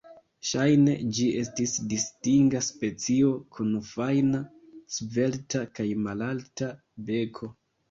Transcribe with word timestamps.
Ŝajne 0.51 0.93
ĝi 1.17 1.27
estis 1.41 1.73
distinga 1.91 2.63
specio, 2.69 3.29
kun 3.59 3.77
fajna, 3.91 4.41
svelta 4.99 5.65
kaj 5.79 5.89
malalta 6.11 6.75
beko. 7.13 7.55